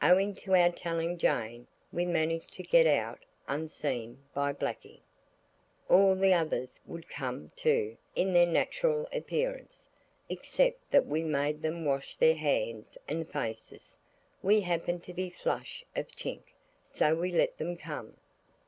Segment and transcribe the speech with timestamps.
[0.00, 3.18] Owing to our telling Jane we managed to get out
[3.48, 5.00] unseen by Blakie.
[5.88, 9.90] All the others would come, too, in their natural appearance,
[10.28, 13.96] except that we made them wash their hands and faces.
[14.40, 16.42] We happened to be flush of chink,
[16.84, 18.18] so we let them come.